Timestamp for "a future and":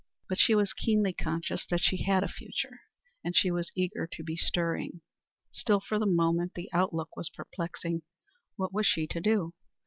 2.23-3.35